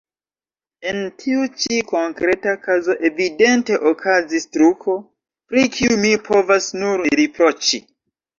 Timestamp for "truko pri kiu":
4.57-6.01